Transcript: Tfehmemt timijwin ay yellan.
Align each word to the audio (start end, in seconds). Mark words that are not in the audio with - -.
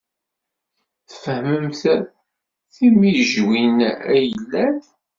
Tfehmemt 1.11 1.81
timijwin 2.73 3.77
ay 4.15 4.21
yellan. 4.31 4.77